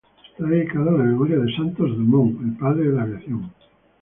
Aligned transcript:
Está 0.31 0.45
dedicado 0.47 0.89
a 0.89 0.93
la 0.93 1.03
memoria 1.03 1.37
de 1.37 1.53
Santos 1.55 1.95
Dumont, 1.95 2.41
el 2.43 2.57
padre 2.57 2.85
de 2.85 2.91
la 2.95 3.03
aviación. 3.03 3.51